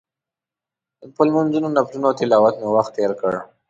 [1.15, 3.33] په لمونځونو، نفلونو او تلاوت مې وخت تېر کړ.